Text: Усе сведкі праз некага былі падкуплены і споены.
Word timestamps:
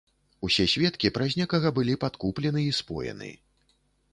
Усе 0.45 0.63
сведкі 0.73 1.11
праз 1.17 1.35
некага 1.41 1.71
былі 1.77 1.99
падкуплены 2.05 2.61
і 2.71 2.73
споены. 2.79 3.29